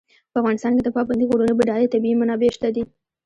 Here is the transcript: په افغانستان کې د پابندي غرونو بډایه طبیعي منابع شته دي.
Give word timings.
په 0.31 0.35
افغانستان 0.41 0.71
کې 0.75 0.83
د 0.83 0.89
پابندي 0.95 1.25
غرونو 1.29 1.57
بډایه 1.59 1.91
طبیعي 1.93 2.15
منابع 2.21 2.49
شته 2.55 2.67
دي. 2.75 2.83